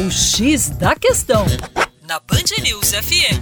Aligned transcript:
O 0.00 0.10
X 0.10 0.70
da 0.70 0.96
Questão, 0.96 1.44
na 2.08 2.18
Band 2.20 2.62
News 2.62 2.92
FM. 2.92 3.36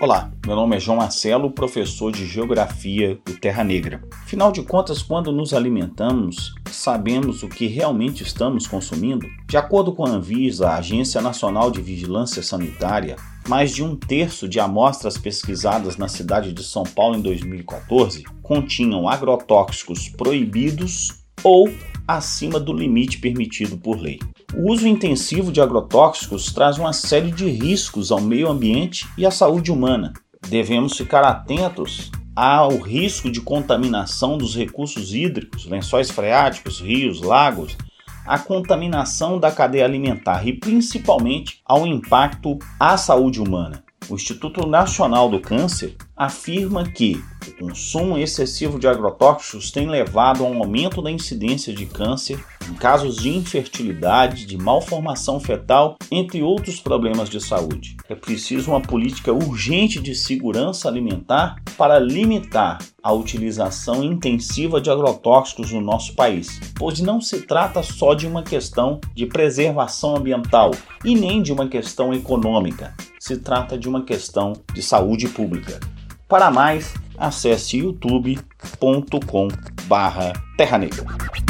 Olá, 0.00 0.32
meu 0.46 0.56
nome 0.56 0.76
é 0.76 0.80
João 0.80 0.96
Marcelo, 0.96 1.50
professor 1.50 2.10
de 2.10 2.24
Geografia 2.24 3.20
do 3.26 3.36
Terra 3.36 3.62
Negra. 3.62 4.02
Afinal 4.22 4.50
de 4.50 4.62
contas, 4.62 5.02
quando 5.02 5.30
nos 5.30 5.52
alimentamos, 5.52 6.54
sabemos 6.70 7.42
o 7.42 7.48
que 7.48 7.66
realmente 7.66 8.22
estamos 8.22 8.66
consumindo? 8.66 9.26
De 9.46 9.58
acordo 9.58 9.92
com 9.92 10.06
a 10.06 10.10
Anvisa, 10.10 10.70
a 10.70 10.76
Agência 10.76 11.20
Nacional 11.20 11.70
de 11.70 11.82
Vigilância 11.82 12.42
Sanitária, 12.42 13.16
mais 13.46 13.74
de 13.74 13.84
um 13.84 13.94
terço 13.94 14.48
de 14.48 14.58
amostras 14.58 15.18
pesquisadas 15.18 15.98
na 15.98 16.08
cidade 16.08 16.50
de 16.50 16.64
São 16.64 16.84
Paulo 16.84 17.18
em 17.18 17.20
2014 17.20 18.24
continham 18.42 19.06
agrotóxicos 19.06 20.08
proibidos 20.08 21.18
ou 21.44 21.68
acima 22.08 22.58
do 22.58 22.72
limite 22.72 23.18
permitido 23.18 23.76
por 23.76 24.00
lei. 24.00 24.18
O 24.56 24.72
uso 24.72 24.88
intensivo 24.88 25.52
de 25.52 25.60
agrotóxicos 25.60 26.50
traz 26.50 26.78
uma 26.78 26.94
série 26.94 27.30
de 27.30 27.46
riscos 27.50 28.10
ao 28.10 28.20
meio 28.20 28.48
ambiente 28.48 29.06
e 29.18 29.26
à 29.26 29.30
saúde 29.30 29.70
humana. 29.70 30.14
Devemos 30.48 30.96
ficar 30.96 31.22
atentos 31.22 32.10
ao 32.34 32.78
risco 32.78 33.30
de 33.30 33.42
contaminação 33.42 34.38
dos 34.38 34.56
recursos 34.56 35.12
hídricos, 35.12 35.66
lençóis 35.66 36.10
freáticos, 36.10 36.80
rios, 36.80 37.20
lagos, 37.20 37.76
a 38.24 38.38
contaminação 38.38 39.38
da 39.38 39.50
cadeia 39.50 39.84
alimentar 39.84 40.46
e 40.46 40.52
principalmente 40.52 41.60
ao 41.64 41.86
impacto 41.86 42.58
à 42.78 42.96
saúde 42.96 43.40
humana. 43.40 43.82
O 44.08 44.14
Instituto 44.14 44.66
Nacional 44.66 45.28
do 45.28 45.40
Câncer 45.40 45.96
afirma 46.16 46.84
que 46.84 47.22
consumo 47.58 48.16
excessivo 48.16 48.78
de 48.78 48.86
agrotóxicos 48.86 49.70
tem 49.70 49.88
levado 49.88 50.44
a 50.44 50.48
um 50.48 50.58
aumento 50.58 51.02
da 51.02 51.10
incidência 51.10 51.74
de 51.74 51.86
câncer 51.86 52.42
em 52.70 52.74
casos 52.74 53.16
de 53.16 53.30
infertilidade, 53.30 54.46
de 54.46 54.56
malformação 54.56 55.40
fetal, 55.40 55.96
entre 56.10 56.42
outros 56.42 56.80
problemas 56.80 57.28
de 57.28 57.40
saúde. 57.40 57.96
É 58.08 58.14
preciso 58.14 58.70
uma 58.70 58.80
política 58.80 59.32
urgente 59.32 60.00
de 60.00 60.14
segurança 60.14 60.88
alimentar 60.88 61.56
para 61.76 61.98
limitar 61.98 62.78
a 63.02 63.12
utilização 63.12 64.04
intensiva 64.04 64.80
de 64.80 64.90
agrotóxicos 64.90 65.72
no 65.72 65.80
nosso 65.80 66.14
país, 66.14 66.60
pois 66.76 67.00
não 67.00 67.20
se 67.20 67.42
trata 67.42 67.82
só 67.82 68.12
de 68.12 68.26
uma 68.26 68.42
questão 68.42 69.00
de 69.14 69.24
preservação 69.24 70.16
ambiental 70.16 70.72
e 71.04 71.14
nem 71.14 71.42
de 71.42 71.52
uma 71.52 71.68
questão 71.68 72.12
econômica, 72.12 72.94
se 73.18 73.38
trata 73.38 73.78
de 73.78 73.88
uma 73.88 74.02
questão 74.02 74.52
de 74.74 74.82
saúde 74.82 75.28
pública. 75.28 75.80
Para 76.28 76.50
mais, 76.50 76.92
acesse 77.18 77.78
youtube.com/terra 77.78 80.78
negra. 80.78 81.47